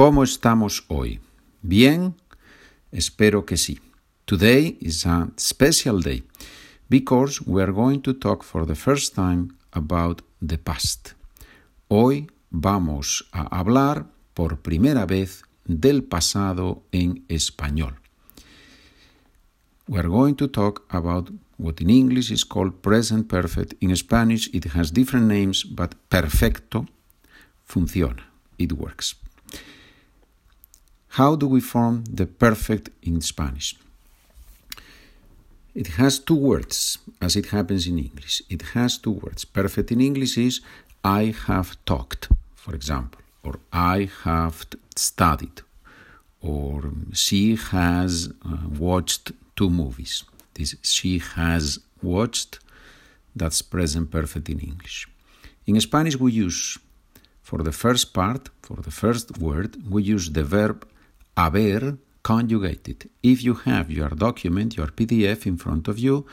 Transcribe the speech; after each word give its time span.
¿Cómo 0.00 0.24
estamos 0.24 0.82
hoy? 0.88 1.20
¿Bien? 1.60 2.14
Espero 2.90 3.44
que 3.44 3.58
sí. 3.58 3.80
Today 4.24 4.78
is 4.80 5.04
a 5.04 5.28
special 5.36 6.00
day 6.00 6.24
because 6.88 7.42
we 7.44 7.62
are 7.62 7.70
going 7.70 8.00
to 8.00 8.14
talk 8.14 8.42
for 8.42 8.66
the 8.66 8.74
first 8.74 9.14
time 9.14 9.48
about 9.72 10.22
the 10.40 10.56
past. 10.56 11.10
Hoy 11.88 12.30
vamos 12.48 13.28
a 13.32 13.42
hablar 13.54 14.06
por 14.32 14.62
primera 14.62 15.04
vez 15.04 15.42
del 15.66 16.02
pasado 16.04 16.82
en 16.92 17.26
español. 17.28 18.00
We 19.86 19.98
are 19.98 20.08
going 20.08 20.36
to 20.36 20.48
talk 20.48 20.86
about 20.88 21.30
what 21.58 21.82
in 21.82 21.90
English 21.90 22.30
is 22.30 22.46
called 22.46 22.80
present 22.80 23.28
perfect. 23.28 23.74
In 23.82 23.94
Spanish 23.94 24.48
it 24.54 24.64
has 24.74 24.94
different 24.94 25.26
names, 25.26 25.62
but 25.62 25.94
perfecto 26.08 26.86
funciona. 27.66 28.32
It 28.56 28.72
works. 28.72 29.20
How 31.14 31.34
do 31.34 31.48
we 31.48 31.60
form 31.60 32.04
the 32.04 32.26
perfect 32.26 32.90
in 33.02 33.20
Spanish? 33.20 33.74
It 35.74 35.88
has 35.98 36.20
two 36.20 36.36
words, 36.36 36.98
as 37.20 37.34
it 37.34 37.46
happens 37.46 37.88
in 37.88 37.98
English. 37.98 38.42
It 38.48 38.62
has 38.74 38.96
two 38.96 39.10
words. 39.10 39.44
Perfect 39.44 39.90
in 39.90 40.00
English 40.00 40.38
is 40.38 40.60
I 41.04 41.34
have 41.46 41.76
talked, 41.84 42.28
for 42.54 42.76
example, 42.76 43.20
or 43.42 43.58
I 43.72 44.08
have 44.22 44.66
studied, 44.94 45.62
or 46.40 46.92
she 47.12 47.56
has 47.56 48.32
uh, 48.44 48.68
watched 48.78 49.32
two 49.56 49.68
movies. 49.68 50.22
This 50.54 50.76
she 50.82 51.18
has 51.18 51.80
watched, 52.02 52.60
that's 53.34 53.62
present 53.62 54.12
perfect 54.12 54.48
in 54.48 54.60
English. 54.60 55.08
In 55.66 55.80
Spanish, 55.80 56.16
we 56.16 56.30
use, 56.32 56.78
for 57.42 57.64
the 57.64 57.72
first 57.72 58.14
part, 58.14 58.48
for 58.62 58.76
the 58.76 58.92
first 58.92 59.38
word, 59.38 59.76
we 59.90 60.04
use 60.04 60.30
the 60.30 60.44
verb 60.44 60.86
haber 61.44 61.98
conjugated. 62.22 63.08
If 63.22 63.42
you 63.42 63.54
have 63.54 63.90
your 63.90 64.10
document, 64.10 64.76
your 64.76 64.88
PDF 64.88 65.46
in 65.46 65.56
front 65.56 65.88
of 65.88 65.98
you, 65.98 66.26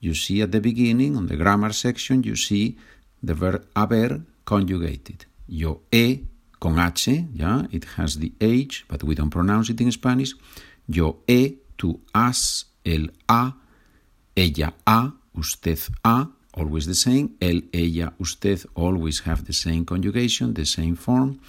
you 0.00 0.14
see 0.14 0.42
at 0.42 0.52
the 0.52 0.60
beginning, 0.60 1.16
on 1.16 1.26
the 1.26 1.36
grammar 1.36 1.72
section, 1.72 2.22
you 2.22 2.36
see 2.36 2.76
the 3.22 3.34
verb 3.34 3.66
haber 3.76 4.22
conjugated. 4.44 5.26
Yo 5.46 5.82
he 5.90 6.26
con 6.58 6.78
H, 6.78 7.08
yeah, 7.32 7.66
it 7.70 7.84
has 7.96 8.18
the 8.18 8.32
H, 8.40 8.84
but 8.88 9.02
we 9.02 9.14
don't 9.14 9.30
pronounce 9.30 9.70
it 9.70 9.80
in 9.80 9.90
Spanish. 9.92 10.34
Yo 10.86 11.18
he, 11.26 11.58
tú 11.76 12.00
has, 12.14 12.66
el 12.84 13.10
ha, 13.28 13.56
ella 14.36 14.74
ha, 14.86 15.14
usted 15.34 15.78
ha, 16.04 16.30
always 16.54 16.86
the 16.86 16.94
same. 16.94 17.36
El, 17.40 17.62
ella, 17.72 18.12
usted 18.18 18.64
always 18.74 19.20
have 19.20 19.44
the 19.44 19.52
same 19.52 19.84
conjugation, 19.84 20.54
the 20.54 20.66
same 20.66 20.96
form. 20.96 21.40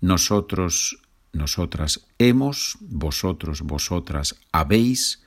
Nosotros 0.00 0.96
nosotras 1.32 2.06
hemos, 2.18 2.76
vosotros, 2.80 3.62
vosotras 3.62 4.36
habéis, 4.52 5.22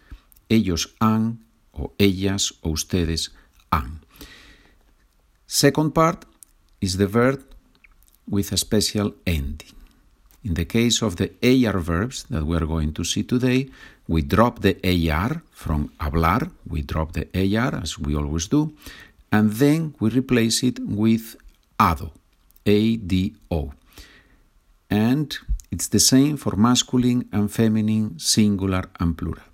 ellos 0.50 0.96
han, 1.00 1.40
o 1.72 1.94
ellas, 1.98 2.56
o 2.62 2.70
ustedes 2.70 3.34
han. 3.72 4.02
Second 5.48 5.94
part 5.94 6.26
is 6.82 6.98
the 6.98 7.08
verb 7.08 7.42
with 8.28 8.52
a 8.52 8.58
special 8.58 9.16
ending. 9.26 9.74
In 10.44 10.54
the 10.54 10.66
case 10.66 11.02
of 11.02 11.16
the 11.16 11.34
AR 11.42 11.80
verbs 11.80 12.26
that 12.30 12.44
we 12.44 12.56
are 12.56 12.68
going 12.68 12.94
to 12.94 13.04
see 13.04 13.24
today, 13.24 13.70
we 14.08 14.22
drop 14.22 14.62
the 14.62 14.78
AR 14.84 15.42
from 15.52 15.92
hablar, 16.00 16.52
we 16.68 16.84
drop 16.84 17.14
the 17.14 17.28
AR 17.34 17.76
as 17.82 17.98
we 17.98 18.16
always 18.16 18.48
do, 18.48 18.72
and 19.32 19.52
then 19.54 19.96
we 20.00 20.10
replace 20.10 20.62
it 20.62 20.80
with 20.80 21.36
ADO, 21.80 22.12
A-D-O. 22.66 23.74
And 24.96 25.38
it's 25.74 25.90
the 25.90 26.00
same 26.00 26.38
for 26.38 26.56
masculine 26.56 27.28
and 27.34 27.52
feminine, 27.52 28.18
singular 28.18 28.84
and 29.02 29.18
plural. 29.18 29.50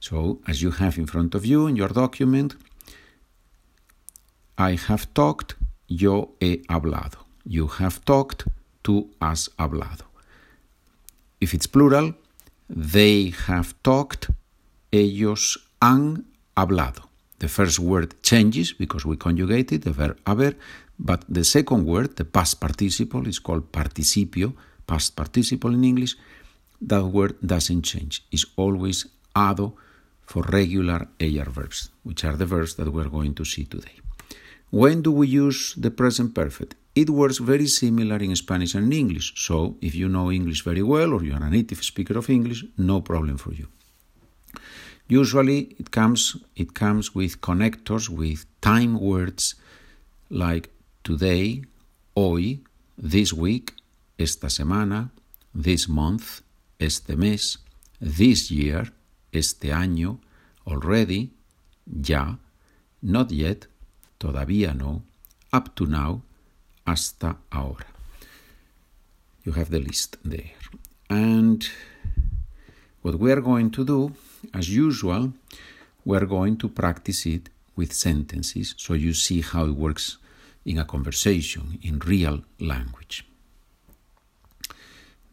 So, 0.00 0.40
as 0.48 0.62
you 0.62 0.70
have 0.70 0.96
in 0.96 1.06
front 1.06 1.34
of 1.34 1.44
you 1.44 1.66
in 1.66 1.76
your 1.76 1.92
document, 2.04 2.56
I 4.56 4.72
have 4.88 5.12
talked, 5.12 5.56
yo 5.86 6.30
he 6.40 6.62
hablado. 6.70 7.18
You 7.44 7.66
have 7.78 7.96
talked, 8.06 8.46
tú 8.82 9.10
has 9.20 9.50
hablado. 9.58 10.06
If 11.38 11.52
it's 11.52 11.66
plural, 11.66 12.14
they 12.70 13.34
have 13.48 13.74
talked, 13.82 14.30
ellos 14.90 15.58
han 15.82 16.24
hablado. 16.56 17.02
The 17.38 17.48
first 17.48 17.78
word 17.78 18.14
changes 18.22 18.72
because 18.72 19.04
we 19.04 19.16
conjugated 19.16 19.82
the 19.82 19.92
verb 19.92 20.16
haber, 20.26 20.54
but 20.98 21.24
the 21.28 21.44
second 21.44 21.84
word, 21.84 22.16
the 22.16 22.24
past 22.24 22.60
participle, 22.60 23.26
is 23.26 23.38
called 23.38 23.72
participio, 23.72 24.54
past 24.86 25.16
participle 25.16 25.74
in 25.74 25.84
English, 25.84 26.16
that 26.80 27.04
word 27.04 27.36
doesn't 27.44 27.82
change. 27.82 28.24
It's 28.30 28.46
always 28.56 29.06
ado 29.34 29.72
for 30.22 30.42
regular 30.44 31.08
AR 31.20 31.50
verbs, 31.50 31.90
which 32.02 32.24
are 32.24 32.36
the 32.36 32.46
verbs 32.46 32.74
that 32.76 32.92
we're 32.92 33.08
going 33.08 33.34
to 33.34 33.44
see 33.44 33.64
today. 33.64 33.96
When 34.70 35.02
do 35.02 35.12
we 35.12 35.26
use 35.28 35.74
the 35.76 35.90
present 35.90 36.34
perfect? 36.34 36.74
It 36.94 37.10
works 37.10 37.38
very 37.38 37.66
similar 37.66 38.16
in 38.16 38.34
Spanish 38.36 38.74
and 38.74 38.92
English, 38.92 39.32
so 39.36 39.76
if 39.80 39.94
you 39.94 40.08
know 40.08 40.30
English 40.30 40.62
very 40.64 40.82
well 40.82 41.14
or 41.14 41.24
you 41.24 41.32
are 41.32 41.42
a 41.42 41.50
native 41.50 41.82
speaker 41.82 42.18
of 42.18 42.28
English, 42.28 42.64
no 42.76 43.00
problem 43.00 43.38
for 43.38 43.52
you. 43.52 43.66
Usually 45.08 45.74
it 45.78 45.90
comes 45.90 46.36
it 46.56 46.74
comes 46.74 47.14
with 47.14 47.40
connectors 47.40 48.08
with 48.08 48.46
time 48.60 48.98
words 48.98 49.54
like 50.30 50.70
today, 51.02 51.62
hoy, 52.14 52.60
this 52.96 53.32
week, 53.32 53.74
esta 54.18 54.48
semana, 54.48 55.10
this 55.54 55.88
month, 55.88 56.42
este 56.78 57.16
mes, 57.16 57.58
this 58.00 58.50
year, 58.50 58.92
este 59.32 59.72
año, 59.72 60.18
already, 60.66 61.30
ya, 61.86 62.38
not 63.02 63.30
yet, 63.30 63.66
todavía 64.18 64.74
no, 64.74 65.02
up 65.52 65.74
to 65.74 65.86
now, 65.86 66.22
hasta 66.86 67.36
ahora. 67.50 67.86
You 69.44 69.52
have 69.52 69.70
the 69.70 69.80
list 69.80 70.18
there. 70.24 70.52
And 71.10 71.68
what 73.02 73.18
we 73.18 73.32
are 73.32 73.40
going 73.40 73.70
to 73.72 73.84
do, 73.84 74.12
as 74.54 74.68
usual, 74.68 75.32
we 76.04 76.16
are 76.16 76.26
going 76.26 76.56
to 76.58 76.68
practice 76.68 77.26
it 77.26 77.48
with 77.74 77.92
sentences 77.92 78.74
so 78.76 78.94
you 78.94 79.14
see 79.14 79.40
how 79.40 79.64
it 79.64 79.74
works 79.74 80.18
in 80.64 80.78
a 80.78 80.84
conversation, 80.84 81.78
in 81.82 81.98
real 82.00 82.42
language. 82.60 83.24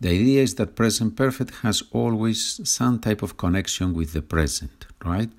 The 0.01 0.09
idea 0.09 0.43
is 0.43 0.55
that 0.55 0.75
present 0.75 1.15
perfect 1.15 1.55
has 1.55 1.83
always 1.91 2.61
some 2.63 2.99
type 2.99 3.21
of 3.21 3.37
connection 3.37 3.93
with 3.93 4.13
the 4.13 4.21
present, 4.21 4.85
right? 5.03 5.29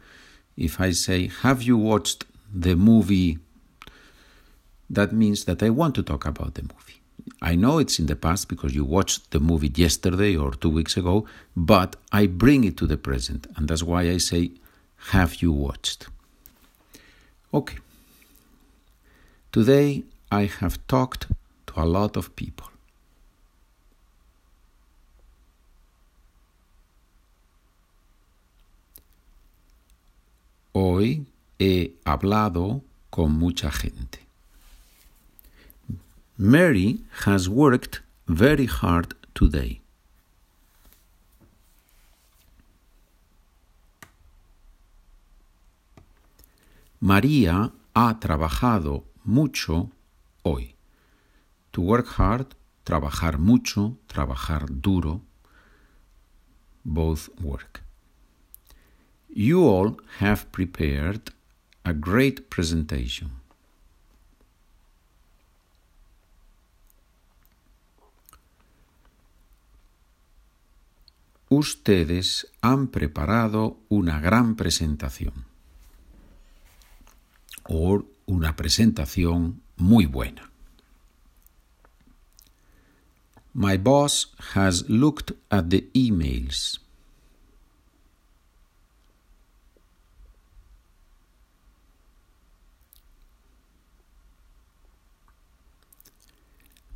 If 0.56 0.80
I 0.80 0.90
say, 0.90 1.30
Have 1.42 1.62
you 1.62 1.78
watched 1.78 2.24
the 2.52 2.76
movie? 2.76 3.38
That 4.90 5.12
means 5.12 5.44
that 5.44 5.62
I 5.62 5.70
want 5.70 5.94
to 5.94 6.02
talk 6.02 6.26
about 6.26 6.54
the 6.54 6.62
movie. 6.62 7.00
I 7.40 7.54
know 7.54 7.78
it's 7.78 7.98
in 7.98 8.06
the 8.06 8.16
past 8.16 8.48
because 8.48 8.74
you 8.74 8.84
watched 8.84 9.30
the 9.30 9.40
movie 9.40 9.72
yesterday 9.74 10.36
or 10.36 10.52
two 10.52 10.68
weeks 10.68 10.96
ago, 10.96 11.26
but 11.56 11.96
I 12.12 12.26
bring 12.26 12.64
it 12.64 12.76
to 12.78 12.86
the 12.86 12.98
present, 12.98 13.46
and 13.56 13.68
that's 13.68 13.82
why 13.82 14.02
I 14.02 14.18
say, 14.18 14.50
Have 15.12 15.36
you 15.36 15.52
watched? 15.52 16.08
Okay. 17.54 17.78
Today 19.52 20.04
I 20.30 20.44
have 20.44 20.78
talked 20.86 21.26
to 21.66 21.72
a 21.74 21.84
lot 21.84 22.16
of 22.16 22.36
people. 22.36 22.68
Hoy 30.72 31.26
he 31.58 31.96
hablado 32.04 32.82
con 33.10 33.32
mucha 33.40 33.72
gente. 33.72 34.20
Mary 36.38 37.00
has 37.24 37.48
worked 37.48 38.02
very 38.28 38.66
hard 38.66 39.16
today. 39.34 39.80
María 47.00 47.72
ha 47.96 48.20
trabajado 48.20 49.09
mucho 49.30 49.90
hoy. 50.42 50.74
To 51.70 51.82
work 51.82 52.08
hard, 52.18 52.48
trabajar 52.84 53.38
mucho, 53.38 53.96
trabajar 54.06 54.66
duro, 54.68 55.22
both 56.84 57.28
work. 57.40 57.82
You 59.28 59.62
all 59.62 59.96
have 60.18 60.50
prepared 60.50 61.32
a 61.84 61.92
great 61.92 62.48
presentation. 62.48 63.40
Ustedes 71.48 72.46
han 72.62 72.88
preparado 72.88 73.78
una 73.88 74.20
gran 74.20 74.54
presentación 74.54 75.50
o 77.64 78.04
una 78.30 78.54
presentación 78.54 79.60
muy 79.76 80.06
buena. 80.06 80.50
My 83.52 83.76
boss 83.76 84.32
has 84.54 84.88
looked 84.88 85.32
at 85.50 85.70
the 85.70 85.90
emails. 85.92 86.78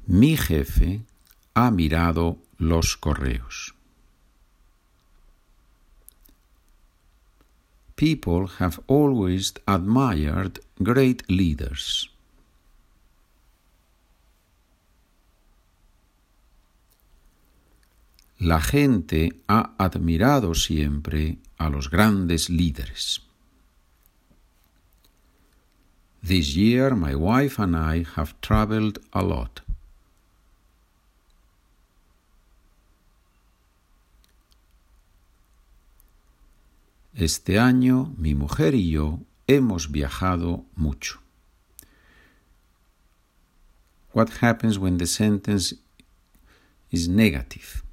Mi 0.07 0.37
jefe 0.37 1.03
ha 1.55 1.73
mirado 1.73 2.39
los 2.59 2.97
correos. 2.97 3.74
People 7.97 8.49
have 8.59 8.81
always 8.87 9.53
admired 9.67 10.61
great 10.83 11.23
leaders. 11.29 12.11
La 18.39 18.61
gente 18.61 19.31
ha 19.49 19.75
admirado 19.79 20.55
siempre 20.55 21.39
a 21.57 21.71
los 21.71 21.89
grandes 21.89 22.51
líderes. 22.51 23.23
This 26.21 26.57
year, 26.57 26.95
my 26.95 27.15
wife 27.15 27.59
and 27.59 27.77
I 27.77 28.05
have 28.17 28.35
traveled 28.41 28.99
a 29.13 29.23
lot. 29.23 29.64
Este 37.17 37.61
año 37.61 38.13
mi 38.19 38.35
mujer 38.35 38.75
y 38.75 38.91
yo 38.91 39.21
hemos 39.47 39.93
viajado 39.93 40.65
mucho. 40.75 41.21
What 44.13 44.43
happens 44.43 44.79
when 44.79 44.99
the 44.99 45.07
sentence 45.07 45.77
is 46.91 47.09
negative? 47.09 47.85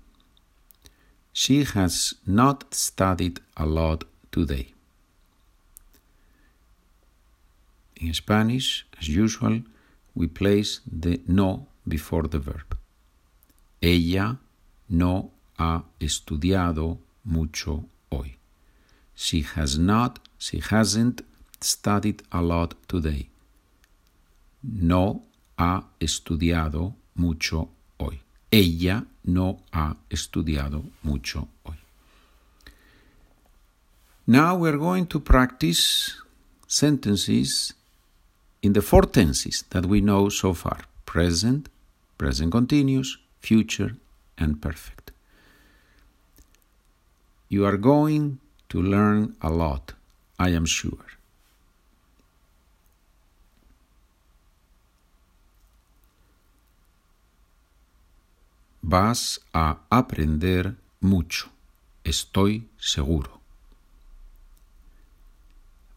She 1.33 1.63
has 1.63 2.15
not 2.25 2.73
studied 2.73 3.41
a 3.55 3.65
lot 3.65 4.05
today. 4.31 4.73
In 7.97 8.15
Spanish, 8.15 8.87
as 8.99 9.07
usual, 9.07 9.61
we 10.15 10.27
place 10.27 10.81
the 10.85 11.21
no 11.27 11.67
before 11.87 12.27
the 12.27 12.39
verb. 12.39 12.75
Ella 13.81 14.39
no 14.89 15.31
ha 15.59 15.85
estudiado 15.99 16.97
mucho 17.23 17.85
hoy. 18.09 18.40
She 19.23 19.41
has 19.41 19.77
not, 19.77 20.17
she 20.39 20.57
hasn't 20.71 21.21
studied 21.59 22.23
a 22.31 22.41
lot 22.41 22.73
today. 22.87 23.29
No 24.63 25.25
ha 25.59 25.83
estudiado 25.99 26.95
mucho 27.13 27.69
hoy. 27.99 28.19
Ella 28.51 29.05
no 29.25 29.59
ha 29.71 29.95
estudiado 30.09 30.83
mucho 31.03 31.47
hoy. 31.63 31.77
Now 34.25 34.55
we're 34.55 34.79
going 34.79 35.05
to 35.05 35.19
practice 35.19 36.15
sentences 36.67 37.75
in 38.63 38.73
the 38.73 38.81
four 38.81 39.03
tenses 39.03 39.63
that 39.69 39.85
we 39.85 40.01
know 40.01 40.29
so 40.29 40.55
far 40.55 40.79
present, 41.05 41.69
present 42.17 42.51
continuous, 42.51 43.19
future, 43.39 43.95
and 44.39 44.59
perfect. 44.59 45.11
You 47.49 47.65
are 47.67 47.77
going 47.77 48.40
to 48.71 48.81
learn 48.81 49.35
a 49.41 49.49
lot, 49.49 49.95
I 50.39 50.55
am 50.55 50.65
sure. 50.65 51.05
Vas 58.81 59.41
a 59.53 59.75
aprender 59.89 60.77
mucho, 61.01 61.49
estoy 62.05 62.63
seguro. 62.79 63.41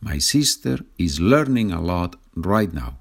My 0.01 0.19
sister 0.19 0.85
is 0.99 1.21
learning 1.21 1.71
a 1.71 1.81
lot 1.81 2.17
right 2.35 2.73
now. 2.75 2.99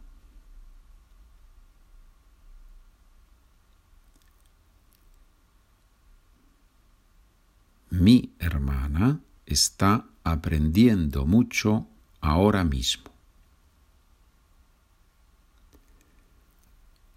Mi 7.90 8.30
hermana 8.40 9.20
está 9.46 10.06
aprendiendo 10.24 11.26
mucho 11.26 11.88
ahora 12.22 12.64
mismo. 12.64 13.12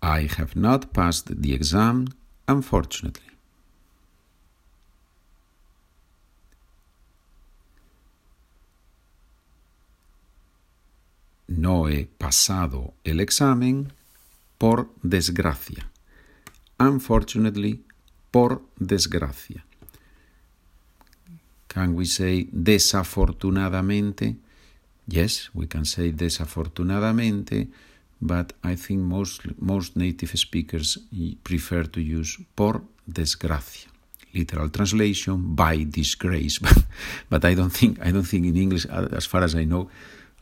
I 0.02 0.28
have 0.38 0.54
not 0.54 0.92
passed 0.92 1.34
the 1.40 1.54
exam, 1.54 2.06
unfortunately. 2.46 3.26
No 11.48 11.88
he 11.88 12.06
pasado 12.06 12.94
el 13.04 13.20
examen 13.20 13.92
por 14.58 14.90
desgracia. 15.02 15.90
Unfortunately, 16.78 17.84
por 18.30 18.62
desgracia. 18.78 19.64
Can 21.76 21.94
we 21.94 22.06
say 22.06 22.48
desafortunadamente? 22.50 24.36
Yes, 25.06 25.50
we 25.52 25.66
can 25.66 25.84
say 25.84 26.10
desafortunadamente, 26.10 27.68
but 28.18 28.54
I 28.64 28.76
think 28.76 29.02
most, 29.02 29.42
most 29.60 29.94
native 29.94 30.34
speakers 30.38 30.98
prefer 31.42 31.82
to 31.84 32.00
use 32.00 32.38
por 32.54 32.80
desgracia. 33.06 33.90
Literal 34.32 34.70
translation 34.70 35.54
by 35.54 35.84
disgrace, 35.84 36.58
but 37.28 37.44
I 37.44 37.54
don't 37.54 37.72
think 37.72 38.00
I 38.00 38.10
don't 38.10 38.26
think 38.26 38.46
in 38.46 38.56
English, 38.56 38.86
as 39.12 39.26
far 39.26 39.42
as 39.44 39.54
I 39.54 39.64
know, 39.64 39.90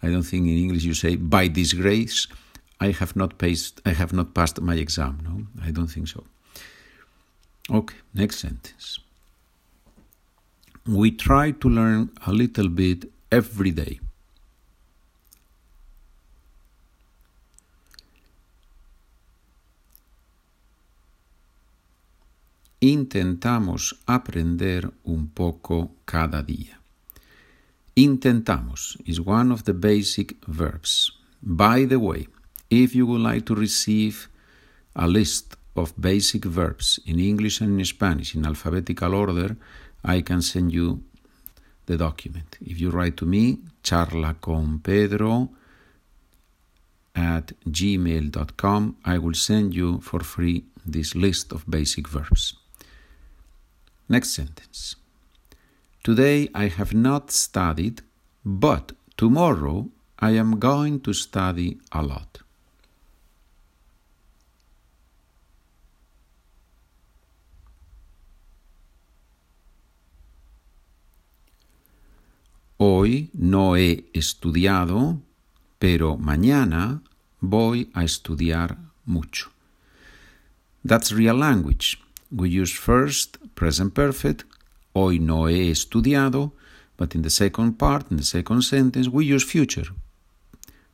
I 0.04 0.10
don't 0.10 0.22
think 0.22 0.46
in 0.46 0.56
English 0.56 0.84
you 0.84 0.94
say 0.94 1.16
by 1.16 1.48
disgrace. 1.48 2.28
I 2.80 2.92
have 2.92 3.16
not 3.16 3.38
passed. 3.38 3.80
I 3.84 3.90
have 3.90 4.12
not 4.12 4.34
passed 4.34 4.60
my 4.60 4.76
exam. 4.76 5.18
No, 5.24 5.46
I 5.66 5.72
don't 5.72 5.90
think 5.90 6.06
so. 6.06 6.22
Okay, 7.70 7.96
next 8.14 8.38
sentence 8.38 9.03
we 10.86 11.10
try 11.10 11.50
to 11.52 11.68
learn 11.68 12.10
a 12.26 12.32
little 12.32 12.68
bit 12.68 13.10
every 13.30 13.70
day. 13.70 14.00
Intentamos 22.80 23.94
aprender 24.06 24.92
un 25.04 25.28
poco 25.28 25.92
cada 26.04 26.42
día. 26.42 26.78
Intentamos 27.96 28.98
is 29.06 29.20
one 29.20 29.50
of 29.50 29.64
the 29.64 29.72
basic 29.72 30.36
verbs. 30.46 31.10
By 31.42 31.86
the 31.86 31.98
way, 31.98 32.28
if 32.68 32.94
you 32.94 33.06
would 33.06 33.22
like 33.22 33.46
to 33.46 33.54
receive 33.54 34.28
a 34.94 35.08
list 35.08 35.56
of 35.76 35.94
basic 35.98 36.44
verbs 36.44 37.00
in 37.06 37.18
English 37.18 37.62
and 37.62 37.78
in 37.78 37.86
Spanish 37.86 38.34
in 38.34 38.44
alphabetical 38.44 39.14
order, 39.14 39.56
I 40.04 40.20
can 40.20 40.42
send 40.42 40.72
you 40.72 41.02
the 41.86 41.96
document. 41.96 42.58
If 42.60 42.80
you 42.80 42.90
write 42.90 43.16
to 43.18 43.26
me, 43.26 43.58
charlaconpedro 43.82 45.48
at 47.14 47.52
gmail.com, 47.68 48.96
I 49.04 49.18
will 49.18 49.34
send 49.34 49.74
you 49.74 50.00
for 50.00 50.20
free 50.20 50.64
this 50.84 51.14
list 51.14 51.52
of 51.52 51.68
basic 51.68 52.08
verbs. 52.08 52.54
Next 54.08 54.30
sentence. 54.30 54.96
Today 56.02 56.48
I 56.54 56.68
have 56.68 56.92
not 56.92 57.30
studied, 57.30 58.02
but 58.44 58.92
tomorrow 59.16 59.88
I 60.18 60.30
am 60.32 60.58
going 60.58 61.00
to 61.00 61.14
study 61.14 61.78
a 61.92 62.02
lot. 62.02 62.43
Hoy 72.86 73.30
no 73.32 73.76
he 73.76 74.10
estudiado, 74.12 75.18
pero 75.78 76.18
mañana 76.18 77.00
voy 77.40 77.90
a 77.94 78.04
estudiar 78.04 78.76
mucho. 79.06 79.50
That's 80.86 81.10
real 81.10 81.38
language. 81.38 81.98
We 82.30 82.50
use 82.50 82.74
first 82.74 83.38
present 83.54 83.94
perfect. 83.94 84.44
Hoy 84.92 85.18
no 85.18 85.46
he 85.46 85.70
estudiado, 85.70 86.52
but 86.98 87.14
in 87.14 87.22
the 87.22 87.30
second 87.30 87.78
part, 87.78 88.10
in 88.10 88.18
the 88.18 88.22
second 88.22 88.60
sentence, 88.60 89.08
we 89.08 89.24
use 89.24 89.46
future. 89.46 89.90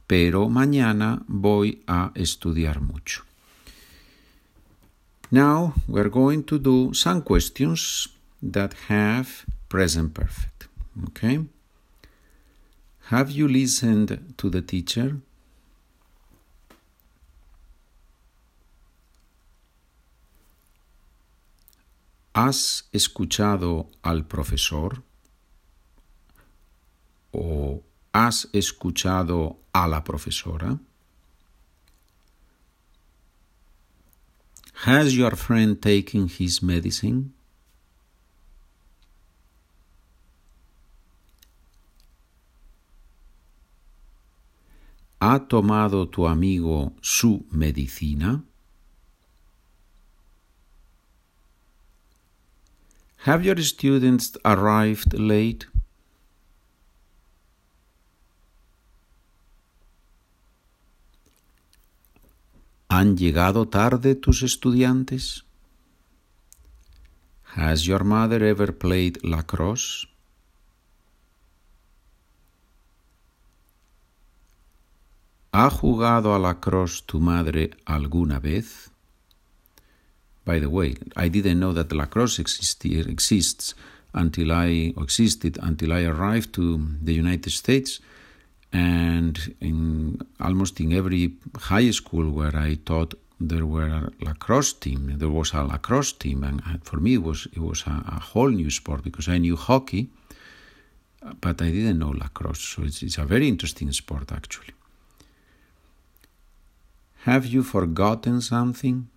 Pero 0.06 0.48
mañana 0.48 1.24
voy 1.26 1.82
a 1.88 2.12
estudiar 2.14 2.80
mucho. 2.80 3.24
Now 5.32 5.74
we're 5.88 6.08
going 6.08 6.44
to 6.44 6.60
do 6.60 6.94
some 6.94 7.22
questions 7.22 8.06
that 8.40 8.74
have 8.88 9.44
present 9.68 10.14
perfect. 10.14 10.68
Okay? 11.08 11.48
Have 13.10 13.32
you 13.32 13.48
listened 13.48 14.34
to 14.36 14.48
the 14.48 14.62
teacher? 14.62 15.20
¿Has 22.32 22.84
escuchado 22.92 23.90
al 24.04 24.26
profesor? 24.28 25.02
¿O 27.32 27.82
has 28.12 28.48
escuchado 28.52 29.58
a 29.72 29.88
la 29.88 30.04
profesora? 30.04 30.78
Has 34.84 35.16
your 35.16 35.34
friend 35.34 35.82
taken 35.82 36.28
his 36.28 36.62
medicine? 36.62 37.34
¿Ha 45.30 45.46
tomado 45.46 46.08
tu 46.08 46.26
amigo 46.26 46.92
su 47.00 47.46
medicina? 47.52 48.42
Have 53.26 53.44
your 53.44 53.62
students 53.62 54.36
arrived 54.42 55.12
late? 55.16 55.68
¿Han 62.88 63.16
llegado 63.16 63.68
tarde 63.68 64.16
tus 64.16 64.42
estudiantes? 64.42 65.44
Has 67.54 67.86
your 67.86 68.02
mother 68.02 68.42
ever 68.42 68.76
played 68.76 69.22
lacrosse? 69.22 70.09
¿Ha 75.52 75.68
jugado 75.68 76.32
a 76.32 76.38
lacrosse 76.38 77.02
tu 77.04 77.18
madre 77.18 77.70
alguna 77.84 78.38
vez? 78.38 78.90
By 80.44 80.60
the 80.60 80.68
way, 80.68 80.94
I 81.16 81.28
didn't 81.28 81.58
know 81.58 81.72
that 81.72 81.92
lacrosse 81.92 82.38
exists 82.38 83.74
until 84.14 84.52
I 84.52 84.94
existed 84.96 85.58
until 85.60 85.92
I 85.92 86.04
arrived 86.04 86.52
to 86.52 86.78
the 87.02 87.14
United 87.14 87.50
States, 87.50 88.00
and 88.72 89.56
in 89.60 90.20
almost 90.38 90.78
in 90.78 90.92
every 90.92 91.34
high 91.58 91.90
school 91.90 92.30
where 92.30 92.56
I 92.56 92.76
taught, 92.76 93.14
there 93.40 93.66
were 93.66 94.12
lacrosse 94.20 94.72
team. 94.74 95.18
There 95.18 95.30
was 95.30 95.52
a 95.52 95.64
lacrosse 95.64 96.12
team, 96.12 96.44
and 96.44 96.62
for 96.84 97.00
me 97.00 97.14
it 97.14 97.24
was 97.24 97.48
it 97.52 97.60
was 97.60 97.82
a, 97.88 98.04
a 98.06 98.20
whole 98.20 98.50
new 98.50 98.70
sport 98.70 99.02
because 99.02 99.28
I 99.28 99.38
knew 99.38 99.56
hockey, 99.56 100.10
but 101.40 101.60
I 101.60 101.70
didn't 101.72 101.98
know 101.98 102.10
lacrosse. 102.10 102.60
So 102.60 102.84
it's, 102.84 103.02
it's 103.02 103.18
a 103.18 103.24
very 103.24 103.48
interesting 103.48 103.90
sport 103.90 104.30
actually. 104.30 104.74
Have 107.24 107.46
you 107.46 107.62
forgotten 107.62 108.40
something? 108.40 109.08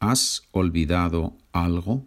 ¿Has 0.00 0.42
olvidado 0.52 1.34
algo? 1.52 2.04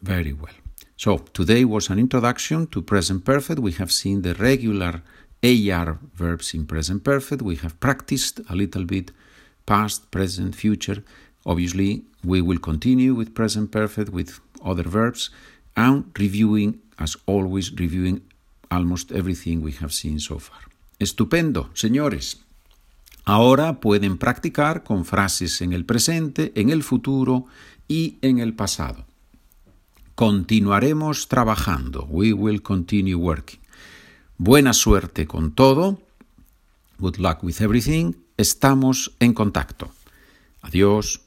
Very 0.00 0.32
well. 0.32 0.54
So, 0.96 1.18
today 1.18 1.64
was 1.64 1.90
an 1.90 1.98
introduction 1.98 2.68
to 2.68 2.80
present 2.82 3.24
perfect. 3.24 3.58
We 3.58 3.72
have 3.72 3.90
seen 3.90 4.22
the 4.22 4.34
regular 4.34 5.02
AR 5.42 5.98
verbs 6.14 6.54
in 6.54 6.66
present 6.66 7.02
perfect. 7.02 7.42
We 7.42 7.56
have 7.56 7.78
practiced 7.80 8.40
a 8.48 8.54
little 8.54 8.84
bit 8.84 9.10
past, 9.66 10.10
present, 10.12 10.54
future. 10.54 11.02
Obviously, 11.44 12.04
we 12.24 12.40
will 12.40 12.58
continue 12.58 13.14
with 13.14 13.34
present 13.34 13.72
perfect 13.72 14.10
with 14.10 14.40
other 14.66 14.88
verbs 14.88 15.30
and 15.74 16.06
reviewing, 16.18 16.82
as 16.98 17.16
always, 17.26 17.72
reviewing 17.76 18.22
almost 18.70 19.12
everything 19.12 19.62
we 19.62 19.72
have 19.80 19.92
seen 19.92 20.18
so 20.18 20.38
far. 20.38 20.60
Estupendo, 20.98 21.70
señores. 21.74 22.42
Ahora 23.24 23.80
pueden 23.80 24.18
practicar 24.18 24.84
con 24.84 25.04
frases 25.04 25.60
en 25.60 25.72
el 25.72 25.84
presente, 25.84 26.52
en 26.54 26.70
el 26.70 26.82
futuro 26.82 27.46
y 27.88 28.18
en 28.22 28.38
el 28.38 28.54
pasado. 28.54 29.04
Continuaremos 30.14 31.28
trabajando. 31.28 32.06
We 32.08 32.32
will 32.32 32.62
continue 32.62 33.14
working. 33.14 33.60
Buena 34.38 34.72
suerte 34.72 35.26
con 35.26 35.52
todo. 35.52 36.00
Good 36.98 37.16
luck 37.18 37.42
with 37.42 37.60
everything. 37.60 38.14
Estamos 38.36 39.14
en 39.20 39.34
contacto. 39.34 39.90
Adiós. 40.62 41.25